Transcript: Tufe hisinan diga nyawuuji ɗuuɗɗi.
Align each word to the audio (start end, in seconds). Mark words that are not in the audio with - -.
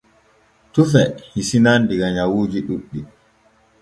Tufe 0.73 1.03
hisinan 1.33 1.81
diga 1.89 2.07
nyawuuji 2.15 2.59
ɗuuɗɗi. 2.67 2.99